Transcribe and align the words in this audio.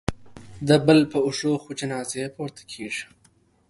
د 0.67 0.69
بل 0.85 0.99
په 1.11 1.17
اوږو 1.25 1.53
خو 1.63 1.69
جنازې 1.79 2.23
پورته 2.35 2.63
کېږي 2.71 3.05